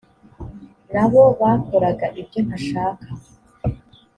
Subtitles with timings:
[0.93, 3.07] na bo bakoraga ibyo ntashaka